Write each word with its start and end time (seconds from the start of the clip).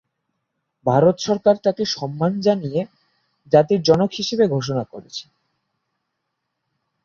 ভারত 0.85 1.15
সরকার 1.19 1.55
তাকে 1.65 1.83
সম্মান 1.95 2.31
জানিয়ে 2.41 2.81
জাতির 3.51 3.81
জনক 3.83 4.11
হিসেবে 4.19 4.45
ঘোষণা 4.47 4.83
করেছে। 4.93 5.25